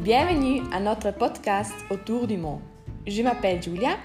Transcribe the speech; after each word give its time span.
Bienvenue 0.00 0.62
à 0.72 0.80
notre 0.80 1.10
podcast 1.12 1.74
Autour 1.90 2.26
du 2.26 2.38
monde. 2.38 2.60
Je 3.06 3.20
m'appelle 3.20 3.62
Julia. 3.62 3.98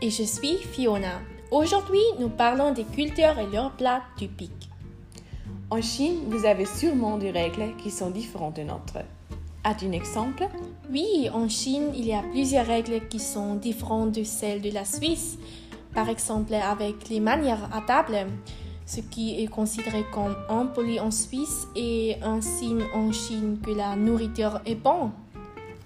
Et 0.00 0.08
je 0.08 0.22
suis 0.22 0.56
Fiona. 0.56 1.20
Aujourd'hui, 1.50 2.00
nous 2.18 2.30
parlons 2.30 2.72
des 2.72 2.84
cultures 2.84 3.38
et 3.38 3.54
leurs 3.54 3.72
plats 3.72 4.00
typiques. 4.16 4.70
En 5.68 5.82
Chine, 5.82 6.20
vous 6.28 6.46
avez 6.46 6.64
sûrement 6.64 7.18
des 7.18 7.30
règles 7.30 7.76
qui 7.76 7.90
sont 7.90 8.08
différentes 8.08 8.56
de 8.56 8.62
nôtres. 8.62 9.04
As-tu 9.62 9.84
un 9.84 9.92
exemple? 9.92 10.48
Oui, 10.90 11.28
en 11.34 11.46
Chine, 11.50 11.90
il 11.94 12.06
y 12.06 12.14
a 12.14 12.22
plusieurs 12.22 12.66
règles 12.66 13.06
qui 13.08 13.20
sont 13.20 13.56
différentes 13.56 14.12
de 14.12 14.24
celles 14.24 14.62
de 14.62 14.70
la 14.70 14.86
Suisse. 14.86 15.36
Par 15.94 16.08
exemple, 16.08 16.54
avec 16.54 17.10
les 17.10 17.20
manières 17.20 17.68
à 17.74 17.82
table, 17.82 18.26
ce 18.86 19.00
qui 19.00 19.42
est 19.42 19.48
considéré 19.48 20.02
comme 20.14 20.34
impoli 20.48 20.98
en 20.98 21.10
Suisse 21.10 21.68
et 21.76 22.16
un 22.22 22.40
signe 22.40 22.84
en 22.94 23.12
Chine 23.12 23.58
que 23.62 23.70
la 23.70 23.96
nourriture 23.96 24.62
est 24.64 24.76
bonne. 24.76 25.10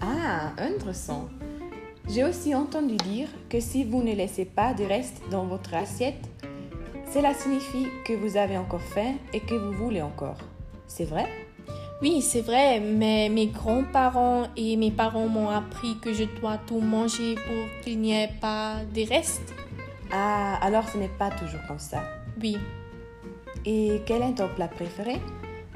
Ah, 0.00 0.52
intéressant. 0.59 1.28
J'ai 2.09 2.24
aussi 2.24 2.54
entendu 2.54 2.96
dire 2.96 3.28
que 3.48 3.60
si 3.60 3.84
vous 3.84 4.02
ne 4.02 4.14
laissez 4.14 4.45
pas 4.45 4.74
de 4.74 4.84
reste 4.84 5.23
dans 5.30 5.45
votre 5.46 5.74
assiette, 5.74 6.28
cela 7.12 7.34
signifie 7.34 7.87
que 8.04 8.12
vous 8.12 8.37
avez 8.37 8.59
encore 8.59 8.82
faim 8.82 9.14
et 9.32 9.40
que 9.40 9.54
vous 9.54 9.73
voulez 9.73 10.02
encore. 10.02 10.38
C'est 10.87 11.04
vrai? 11.04 11.27
Oui, 12.02 12.20
c'est 12.20 12.42
vrai, 12.42 12.78
mais 12.78 13.30
mes 13.30 13.46
grands-parents 13.46 14.48
et 14.56 14.77
mes 14.77 14.90
parents 14.90 15.28
m'ont 15.28 15.48
appris 15.48 15.98
que 15.98 16.12
je 16.12 16.24
dois 16.40 16.59
tout 16.59 16.80
manger 16.80 17.34
pour 17.34 17.82
qu'il 17.82 18.01
n'y 18.01 18.12
ait 18.12 18.30
pas 18.40 18.76
de 18.95 19.09
restes. 19.09 19.54
Ah, 20.12 20.59
alors 20.62 20.88
ce 20.88 20.98
n'est 20.98 21.09
pas 21.09 21.30
toujours 21.30 21.60
comme 21.66 21.78
ça. 21.78 22.02
Oui. 22.40 22.59
Et 23.65 24.02
quel 24.04 24.23
est 24.23 24.34
ton 24.34 24.48
plat 24.54 24.68
préféré? 24.68 25.20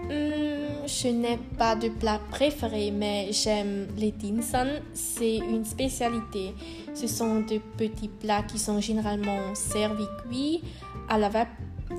Hmm, 0.08 0.86
je 0.86 1.08
n'ai 1.08 1.38
pas 1.58 1.76
de 1.76 1.88
plat 1.88 2.20
préféré, 2.30 2.90
mais 2.90 3.28
j'aime 3.32 3.86
les 3.96 4.10
dim 4.12 4.42
sum. 4.42 4.68
C'est 4.94 5.36
une 5.36 5.64
spécialité. 5.64 6.54
Ce 6.94 7.06
sont 7.06 7.40
de 7.40 7.58
petits 7.76 8.08
plats 8.08 8.42
qui 8.42 8.58
sont 8.58 8.80
généralement 8.80 9.54
servis 9.54 10.08
cuits 10.22 10.62
à 11.08 11.18
la 11.18 11.28
va- 11.28 11.46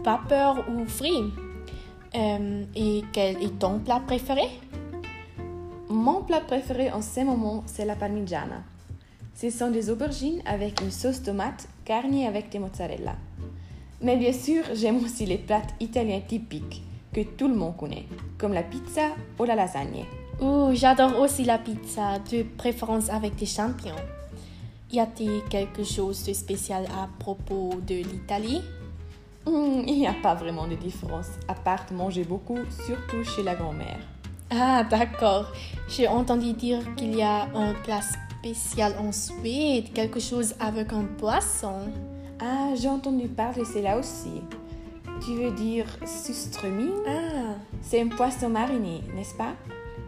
vapeur 0.03 0.65
ou 0.69 0.85
frits. 0.85 1.31
Euh, 2.15 2.63
et 2.75 3.03
quel 3.13 3.41
est 3.41 3.57
ton 3.59 3.79
plat 3.79 4.01
préféré? 4.05 4.47
Mon 5.87 6.21
plat 6.23 6.41
préféré 6.41 6.91
en 6.91 7.01
ce 7.01 7.21
moment, 7.21 7.63
c'est 7.65 7.85
la 7.85 7.95
parmigiana. 7.95 8.63
Ce 9.35 9.49
sont 9.49 9.71
des 9.71 9.89
aubergines 9.89 10.41
avec 10.45 10.81
une 10.81 10.91
sauce 10.91 11.23
tomate 11.23 11.67
garnie 11.85 12.27
avec 12.27 12.49
des 12.49 12.59
mozzarella. 12.59 13.15
Mais 14.01 14.17
bien 14.17 14.33
sûr, 14.33 14.63
j'aime 14.73 14.97
aussi 15.03 15.25
les 15.25 15.37
plats 15.37 15.61
italiens 15.79 16.21
typiques 16.21 16.83
que 17.13 17.21
tout 17.21 17.47
le 17.47 17.55
monde 17.55 17.77
connaît, 17.77 18.05
comme 18.37 18.53
la 18.53 18.63
pizza 18.63 19.09
ou 19.39 19.43
la 19.43 19.55
lasagne. 19.55 20.05
Oh, 20.39 20.71
j'adore 20.73 21.19
aussi 21.19 21.43
la 21.43 21.57
pizza, 21.57 22.19
de 22.31 22.43
préférence 22.57 23.09
avec 23.09 23.35
des 23.35 23.45
champignons. 23.45 23.95
Y 24.91 24.99
a-t-il 24.99 25.43
quelque 25.49 25.83
chose 25.83 26.23
de 26.25 26.33
spécial 26.33 26.85
à 26.85 27.07
propos 27.19 27.71
de 27.87 27.95
l'Italie? 27.95 28.61
Hmm, 29.45 29.83
il 29.87 29.99
n'y 29.99 30.07
a 30.07 30.15
pas 30.21 30.35
vraiment 30.35 30.67
de 30.67 30.75
différence, 30.75 31.27
à 31.47 31.53
part 31.53 31.85
manger 31.91 32.23
beaucoup, 32.23 32.59
surtout 32.85 33.23
chez 33.23 33.43
la 33.43 33.55
grand-mère. 33.55 33.99
Ah, 34.49 34.83
d'accord. 34.83 35.51
J'ai 35.87 36.07
entendu 36.07 36.53
dire 36.53 36.79
qu'il 36.95 37.15
y 37.15 37.21
a 37.21 37.43
un 37.55 37.73
plat 37.83 38.01
spécial 38.01 38.93
en 38.99 39.11
Suède, 39.11 39.93
quelque 39.93 40.19
chose 40.19 40.55
avec 40.59 40.91
un 40.91 41.05
poisson. 41.17 41.89
Ah, 42.41 42.73
j'ai 42.75 42.89
entendu 42.89 43.27
parler 43.27 43.61
de 43.61 43.67
cela 43.67 43.97
aussi. 43.97 44.41
Tu 45.23 45.35
veux 45.35 45.51
dire 45.51 45.85
sustremi? 46.05 46.89
Ah, 47.07 47.55
C'est 47.81 48.01
un 48.01 48.07
poisson 48.07 48.49
mariné, 48.49 49.01
n'est-ce 49.15 49.35
pas? 49.35 49.53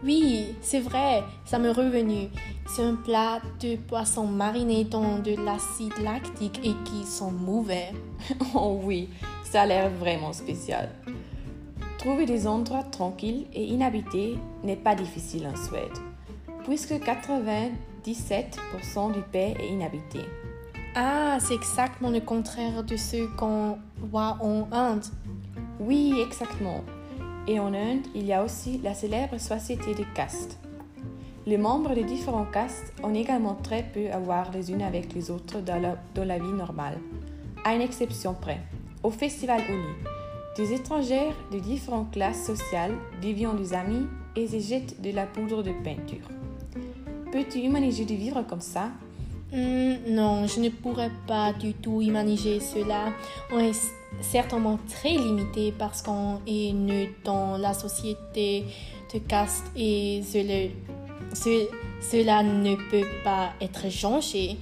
Oui, 0.02 0.54
c'est 0.60 0.80
vrai, 0.80 1.22
ça 1.44 1.58
m'est 1.58 1.70
revenu. 1.70 2.28
C'est 2.66 2.82
un 2.82 2.96
plat 2.96 3.40
de 3.60 3.76
poisson 3.76 4.26
mariné 4.26 4.84
dans 4.84 5.18
de 5.18 5.34
l'acide 5.36 5.96
lactique 6.02 6.60
et 6.64 6.74
qui 6.84 7.04
sont 7.06 7.30
mauvais. 7.30 7.92
Oh 8.54 8.80
oui, 8.82 9.08
ça 9.44 9.62
a 9.62 9.66
l'air 9.66 9.90
vraiment 9.90 10.32
spécial. 10.32 10.90
Trouver 11.98 12.26
des 12.26 12.46
endroits 12.46 12.82
tranquilles 12.82 13.46
et 13.54 13.64
inhabités 13.64 14.36
n'est 14.62 14.76
pas 14.76 14.94
difficile 14.94 15.46
en 15.46 15.56
Suède, 15.56 15.96
puisque 16.64 16.92
97% 16.92 19.12
du 19.12 19.22
pays 19.22 19.54
est 19.58 19.68
inhabité. 19.68 20.20
Ah, 20.96 21.38
c'est 21.40 21.54
exactement 21.54 22.10
le 22.10 22.20
contraire 22.20 22.84
de 22.84 22.96
ce 22.96 23.26
qu'on 23.36 23.78
en 24.12 24.68
Inde. 24.72 25.04
Oui, 25.80 26.14
exactement. 26.24 26.82
Et 27.46 27.60
en 27.60 27.74
Inde, 27.74 28.06
il 28.14 28.24
y 28.24 28.32
a 28.32 28.42
aussi 28.42 28.80
la 28.82 28.94
célèbre 28.94 29.38
société 29.38 29.94
de 29.94 30.04
castes. 30.14 30.58
Les 31.46 31.58
membres 31.58 31.94
des 31.94 32.04
différents 32.04 32.46
castes 32.46 32.94
ont 33.02 33.12
également 33.12 33.54
très 33.54 33.82
peu 33.82 34.10
à 34.10 34.18
voir 34.18 34.50
les 34.52 34.70
unes 34.70 34.80
avec 34.82 35.12
les 35.12 35.30
autres 35.30 35.60
dans 35.60 35.80
la, 36.24 36.38
vie 36.38 36.52
normale. 36.52 36.98
À 37.64 37.74
une 37.74 37.82
exception 37.82 38.34
près, 38.34 38.60
au 39.02 39.10
festival 39.10 39.60
Oli, 39.68 39.94
des 40.56 40.72
étrangères 40.72 41.34
de 41.52 41.58
différentes 41.58 42.12
classes 42.12 42.46
sociales 42.46 42.94
deviennent 43.22 43.56
des 43.56 43.74
amis 43.74 44.06
et 44.36 44.46
se 44.46 44.58
jettent 44.58 45.02
de 45.02 45.10
la 45.10 45.26
poudre 45.26 45.62
de 45.62 45.72
peinture. 45.84 46.26
Peux-tu 47.30 47.58
imaginer 47.58 48.06
de 48.06 48.14
vivre 48.14 48.42
comme 48.48 48.60
ça? 48.60 48.88
Hmm, 49.54 49.94
non, 50.08 50.46
je 50.48 50.58
ne 50.60 50.68
pourrais 50.70 51.12
pas 51.28 51.52
du 51.52 51.74
tout 51.74 52.00
imaginer 52.02 52.58
cela. 52.58 53.12
On 53.52 53.60
est 53.60 53.78
certainement 54.20 54.78
très 54.88 55.10
limité 55.10 55.72
parce 55.78 56.02
qu'on 56.02 56.40
est 56.46 56.72
né 56.72 57.14
dans 57.24 57.56
la 57.56 57.72
société 57.72 58.64
de 59.12 59.18
caste 59.20 59.66
et 59.76 60.22
cela, 60.24 60.70
ce- 61.32 61.68
cela 62.00 62.42
ne 62.42 62.74
peut 62.90 63.06
pas 63.22 63.52
être 63.60 63.88
changé. 63.90 64.56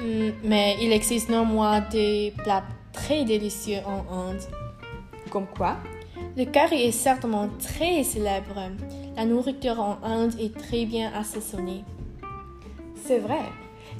Hmm, 0.00 0.30
mais 0.44 0.76
il 0.80 0.92
existe 0.92 1.28
néanmoins 1.28 1.80
des 1.90 2.32
plats 2.44 2.62
très 2.92 3.24
délicieux 3.24 3.80
en 3.84 4.00
Inde. 4.28 4.40
Comme 5.30 5.46
quoi? 5.46 5.76
Le 6.36 6.44
curry 6.44 6.82
est 6.82 6.92
certainement 6.92 7.48
très 7.58 8.04
célèbre. 8.04 8.54
La 9.16 9.24
nourriture 9.24 9.80
en 9.80 9.98
Inde 10.04 10.34
est 10.38 10.56
très 10.56 10.86
bien 10.86 11.10
assaisonnée. 11.14 11.84
C'est 13.04 13.18
vrai. 13.18 13.42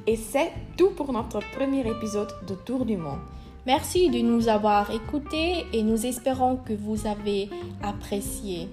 Et 0.06 0.16
c'est 0.16 0.52
tout 0.76 0.90
pour 0.90 1.12
notre 1.12 1.40
premier 1.56 1.88
épisode 1.88 2.32
de 2.46 2.54
Tour 2.54 2.84
du 2.84 2.96
Monde. 2.96 3.20
Merci 3.66 4.08
de 4.08 4.20
nous 4.20 4.48
avoir 4.48 4.90
écoutés 4.90 5.66
et 5.72 5.82
nous 5.82 6.06
espérons 6.06 6.56
que 6.56 6.72
vous 6.72 7.06
avez 7.06 7.50
apprécié. 7.82 8.68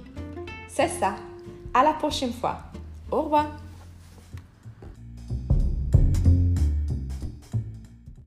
C'est 0.68 0.88
ça. 0.88 1.16
À 1.74 1.84
la 1.84 1.94
prochaine 1.94 2.32
fois. 2.32 2.60
Au 3.12 3.24
revoir. 3.24 3.48